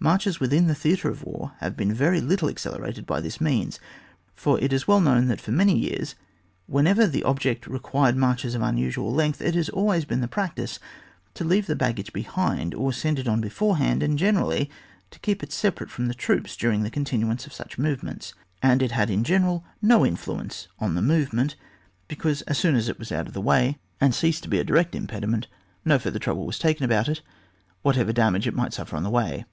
Marches 0.00 0.38
within 0.38 0.66
the 0.66 0.74
theatre 0.74 1.08
of 1.08 1.24
war 1.24 1.52
have 1.60 1.78
been 1.78 1.90
very 1.94 2.20
little 2.20 2.50
accelerated 2.50 3.06
by 3.06 3.22
this 3.22 3.40
means, 3.40 3.80
for 4.34 4.60
it 4.60 4.70
is 4.70 4.86
well 4.86 5.00
known 5.00 5.28
that 5.28 5.40
for 5.40 5.50
many 5.50 5.78
years 5.78 6.14
whenever 6.66 7.06
the 7.06 7.22
object 7.22 7.66
required 7.66 8.14
marches 8.14 8.54
of 8.54 8.60
unusual 8.60 9.10
length 9.14 9.40
it 9.40 9.54
has 9.54 9.70
always 9.70 10.04
been 10.04 10.20
the 10.20 10.28
practice 10.28 10.78
to 11.32 11.42
leave 11.42 11.66
the 11.66 11.74
baggage 11.74 12.12
behind 12.12 12.74
or 12.74 12.92
send 12.92 13.18
it 13.18 13.26
on 13.26 13.40
beforehand, 13.40 14.02
and, 14.02 14.18
generally, 14.18 14.68
to 15.10 15.18
keep 15.20 15.42
it 15.42 15.50
separate 15.50 15.88
from 15.90 16.06
the 16.06 16.12
troops 16.12 16.54
during 16.54 16.82
the 16.82 16.90
continuance 16.90 17.46
of 17.46 17.54
such 17.54 17.78
movements, 17.78 18.34
and 18.62 18.82
it 18.82 18.92
had 18.92 19.08
in 19.08 19.24
general 19.24 19.64
no 19.80 20.04
influence 20.04 20.68
on 20.80 20.94
the 20.96 21.00
movement, 21.00 21.56
because 22.08 22.42
as 22.42 22.58
soon 22.58 22.74
as 22.74 22.90
it 22.90 22.98
was 22.98 23.10
out 23.10 23.26
of 23.26 23.32
the 23.32 23.40
way, 23.40 23.78
and 24.02 24.14
ceased 24.14 24.42
to 24.42 24.50
be 24.50 24.58
a 24.58 24.64
direct 24.64 24.94
impediment, 24.94 25.46
no 25.82 25.98
further 25.98 26.18
trouble 26.18 26.44
was 26.44 26.58
taken 26.58 26.84
about 26.84 27.08
it, 27.08 27.22
whatever 27.80 28.12
damage 28.12 28.46
it 28.46 28.52
might 28.54 28.74
suffer 28.74 28.98
in 28.98 29.02
that 29.02 29.08
way. 29.08 29.46